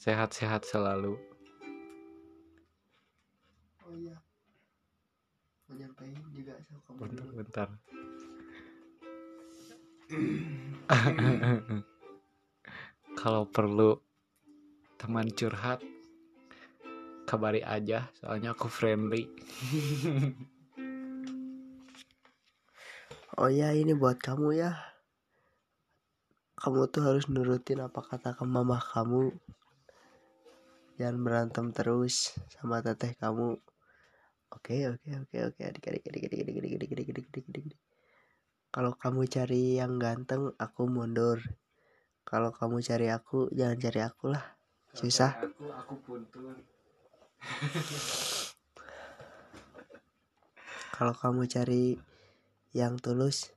sehat-sehat 0.00 0.64
selalu. 0.64 1.20
Oh 3.84 3.92
iya. 3.92 4.16
Mau 5.68 5.76
nyampein 5.76 6.16
juga 6.32 6.56
sama 6.64 6.80
kamu 6.88 6.96
bentar 7.04 7.28
bentar 7.36 7.68
kalau 13.20 13.44
perlu 13.44 14.00
teman 14.96 15.28
curhat 15.36 15.84
kabari 17.28 17.60
aja 17.60 18.08
soalnya 18.16 18.56
aku 18.56 18.72
friendly 18.72 19.28
oh 23.36 23.52
iya 23.52 23.76
ini 23.76 23.92
buat 23.92 24.16
kamu 24.16 24.56
ya 24.56 24.72
kamu 26.56 26.88
tuh 26.88 27.04
harus 27.04 27.28
nurutin 27.28 27.84
apa 27.84 28.00
kata 28.00 28.32
ke 28.32 28.48
mama 28.48 28.80
kamu 28.80 29.36
jangan 30.96 31.20
berantem 31.20 31.68
terus 31.70 32.32
sama 32.48 32.80
teteh 32.80 33.12
kamu 33.20 33.60
oke 34.56 34.76
oke 34.88 35.08
oke 35.20 35.36
oke 35.52 35.60
adik 35.62 35.84
adik 35.84 36.04
adik 36.08 36.22
adik 36.32 36.40
adik 36.40 36.56
adik 36.56 36.72
adik 36.80 36.90
adik 36.96 37.08
adik 37.12 37.46
adik 37.52 37.87
kalau 38.68 38.92
kamu 38.92 39.24
cari 39.24 39.80
yang 39.80 39.96
ganteng 39.96 40.52
aku 40.60 40.84
mundur. 40.84 41.40
Kalau 42.28 42.52
kamu 42.52 42.84
cari 42.84 43.08
aku 43.08 43.48
jangan 43.56 43.80
cari 43.80 44.00
aku 44.04 44.36
lah 44.36 44.44
Susah. 44.92 45.40
aku 45.40 45.72
aku 45.72 45.96
kalau 50.98 51.14
kamu 51.14 51.46
cari 51.48 51.96
yang 52.76 53.00
tulus 53.00 53.54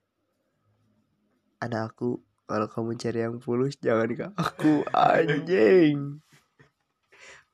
ada 1.59 1.91
aku. 1.91 2.23
Kalau 2.47 2.67
kamu 2.67 2.99
cari 2.99 3.19
yang 3.23 3.39
fulus 3.39 3.79
jangan 3.79 4.11
ke 4.11 4.27
aku 4.35 4.83
anjing. 4.91 6.19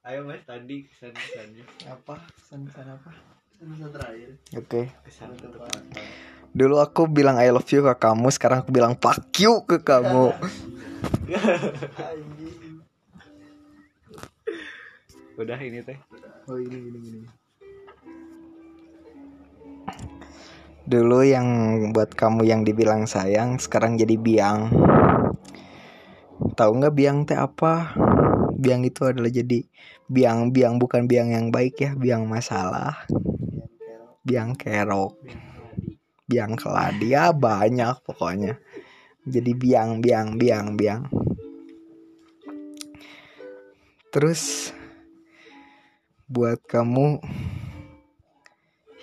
Ayo 0.06 0.26
mas 0.26 0.41
tadi 0.46 0.89
kesan 0.89 1.13
kesannya 1.13 1.65
apa? 1.86 2.17
Pesan-pesan 2.38 2.88
apa? 2.98 3.12
Pesan 3.58 3.89
terakhir. 3.93 4.30
Oke. 4.58 4.82
Kesan 5.06 5.38
ketepat 5.38 5.82
dulu 6.56 6.80
aku 6.80 7.08
bilang 7.10 7.36
I 7.40 7.52
love 7.52 7.68
you 7.72 7.84
ke 7.84 7.96
kamu 7.98 8.32
sekarang 8.32 8.64
aku 8.64 8.72
bilang 8.72 8.96
fuck 9.00 9.28
you 9.40 9.64
ke 9.68 9.82
kamu. 9.84 10.32
Udah 15.38 15.60
ini 15.62 15.86
teh. 15.86 16.00
Oh 16.50 16.58
ini 16.58 16.78
ini 16.82 17.00
ini. 17.14 17.22
Dulu 20.88 21.20
yang 21.22 21.48
buat 21.94 22.16
kamu 22.16 22.48
yang 22.48 22.66
dibilang 22.66 23.06
sayang 23.06 23.62
sekarang 23.62 24.00
jadi 24.02 24.18
biang. 24.18 24.74
Tahu 26.58 26.72
nggak 26.82 26.96
biang 26.96 27.28
teh 27.30 27.38
apa? 27.38 27.94
Biang 28.58 28.82
itu 28.82 29.06
adalah 29.06 29.30
jadi 29.30 29.62
biang 30.10 30.50
biang 30.56 30.82
bukan 30.82 31.06
biang 31.06 31.30
yang 31.36 31.54
baik 31.54 31.78
ya 31.86 31.94
biang 31.94 32.26
masalah. 32.26 33.06
Biang 34.26 34.58
kerok. 34.58 35.14
biang 35.22 35.57
keladi 36.28 37.16
ya 37.16 37.32
banyak 37.32 38.04
pokoknya. 38.04 38.60
Jadi 39.24 39.52
biang 39.56 40.04
biang 40.04 40.36
biang 40.36 40.76
biang. 40.76 41.08
Terus 44.12 44.72
buat 46.28 46.60
kamu 46.68 47.24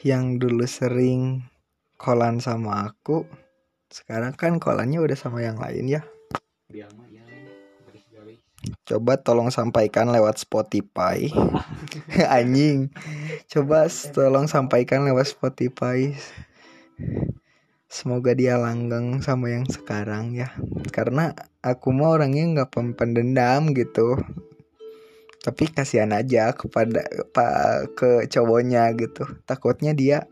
yang 0.05 0.37
dulu 0.37 0.69
sering 0.69 1.49
kolan 1.97 2.45
sama 2.45 2.93
aku 2.93 3.25
sekarang 3.89 4.37
kan 4.37 4.61
kolannya 4.61 5.01
udah 5.01 5.17
sama 5.17 5.41
yang 5.41 5.57
lain 5.57 5.89
ya. 5.89 6.03
Biang 6.69 6.93
coba 8.85 9.17
tolong 9.17 9.49
sampaikan 9.49 10.13
lewat 10.13 10.41
Spotify. 10.41 11.29
Anjing. 12.37 12.93
Coba 13.49 13.89
tolong 14.13 14.49
sampaikan 14.49 15.05
lewat 15.09 15.33
Spotify 15.33 16.13
semoga 17.95 18.35
dia 18.35 18.59
langgeng 18.59 19.23
sama 19.23 19.55
yang 19.55 19.67
sekarang 19.71 20.35
ya. 20.35 20.51
Karena 20.91 21.31
aku 21.63 21.95
mah 21.95 22.19
orangnya 22.19 22.45
nggak 22.51 22.99
pendendam 22.99 23.71
gitu. 23.71 24.19
Tapi 25.45 25.69
kasihan 25.71 26.11
aja 26.11 26.57
kepada 26.57 27.05
pa, 27.31 27.85
ke 27.95 28.27
cowoknya 28.27 28.91
gitu. 28.97 29.29
Takutnya 29.47 29.93
dia 29.95 30.27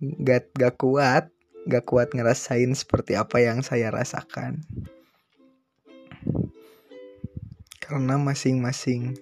gak 0.00 0.56
gak 0.56 0.80
kuat 0.80 1.28
gak 1.68 1.84
kuat 1.84 2.16
ngerasain 2.16 2.72
seperti 2.72 3.18
apa 3.18 3.42
yang 3.44 3.60
saya 3.60 3.92
rasakan. 3.92 4.64
Karena 7.82 8.16
masing-masing 8.16 9.18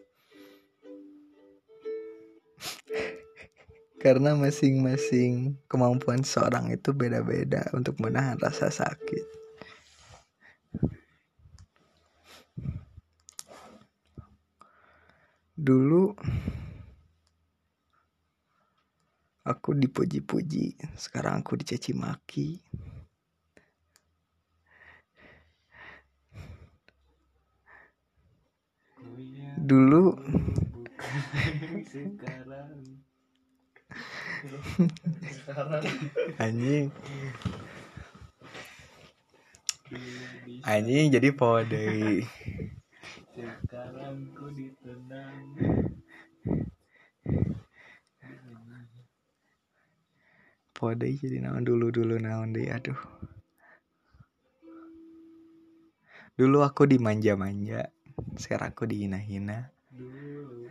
karena 3.99 4.31
masing-masing 4.39 5.59
kemampuan 5.67 6.23
seorang 6.23 6.71
itu 6.71 6.95
beda-beda 6.95 7.67
untuk 7.75 7.99
menahan 7.99 8.39
rasa 8.39 8.71
sakit. 8.71 9.27
Dulu 15.59 16.15
aku 19.43 19.75
dipuji-puji 19.75 20.79
sekarang 20.95 21.43
aku 21.43 21.59
dicaci 21.59 21.91
maki. 21.99 22.63
Dulu 29.59 30.15
sekarang 31.91 33.08
anjing. 36.45 36.91
Anjing 40.63 41.07
jadi 41.15 41.29
pode. 41.33 42.23
Sekarang 43.39 44.35
ku 44.35 44.51
ditendang 44.53 45.47
pode 50.79 51.11
jadi 51.19 51.43
naon? 51.43 51.67
Dulu 51.67 51.91
dulu 51.91 52.15
naon 52.23 52.55
deh 52.55 52.71
aduh. 52.71 52.99
Dulu 56.39 56.63
aku 56.63 56.87
dimanja-manja 56.87 57.91
sekarang 58.39 58.71
aku 58.71 58.87
dihina-hina. 58.87 59.75
Dulu 59.91 60.71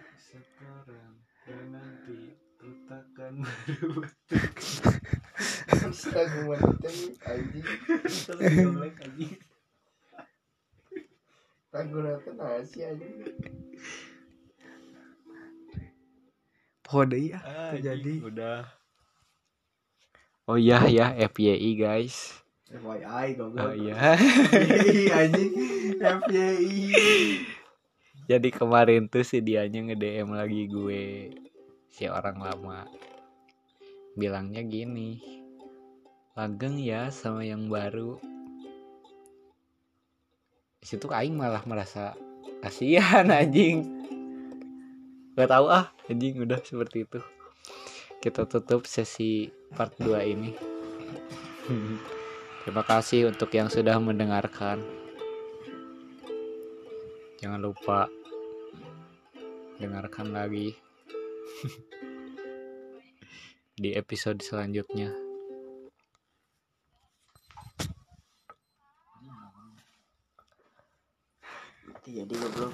takkan 3.27 3.43
berubah 3.43 4.09
Astaga, 5.67 6.39
wanita 6.47 6.87
nih, 6.87 7.11
anjing 7.27 7.67
anjing. 9.03 9.33
nanti 11.75 12.31
nasi 12.33 12.79
anjing 12.87 13.13
pode 16.87 17.19
ya 17.19 17.39
Ah, 17.43 17.75
terjadi 17.75 18.23
udah. 18.23 18.59
Oh 20.47 20.55
iya 20.55 20.79
ya 20.87 21.11
FYI 21.27 21.75
guys. 21.75 22.31
FYI 22.71 23.35
Oh 23.35 23.75
iya. 23.75 24.15
Anjing. 25.19 25.51
FYI 25.99 26.95
Jadi 28.27 28.49
kemarin 28.55 29.11
tuh 29.11 29.27
si 29.27 29.43
dianya 29.43 29.83
nge-DM 29.91 30.31
lagi 30.31 30.63
gue 30.71 31.03
Si 31.91 32.05
orang 32.07 32.39
lama 32.39 32.87
Bilangnya 34.17 34.65
gini 34.65 35.37
Langgeng 36.37 36.77
ya 36.77 37.09
sama 37.09 37.41
yang 37.41 37.65
baru. 37.65 38.21
Situ 40.85 41.09
Aing 41.09 41.33
malah 41.33 41.65
merasa 41.65 42.13
kasihan 42.61 43.25
anjing. 43.41 43.81
Gak 45.33 45.49
tahu 45.49 45.65
ah 45.73 45.89
anjing 46.05 46.37
udah 46.37 46.61
seperti 46.61 47.09
itu. 47.09 47.17
Kita 48.21 48.45
tutup 48.45 48.85
sesi 48.85 49.49
part 49.73 49.97
2 49.97 50.13
ini. 50.29 50.53
Terima 52.61 52.85
kasih 52.85 53.33
untuk 53.33 53.49
yang 53.57 53.73
sudah 53.73 53.97
mendengarkan. 53.97 54.77
Jangan 57.41 57.65
lupa 57.65 58.05
dengarkan 59.81 60.37
lagi 60.37 60.77
di 63.77 63.93
episode 63.93 64.41
selanjutnya. 64.41 65.13
Jadi 72.07 72.33
goblok 72.39 72.71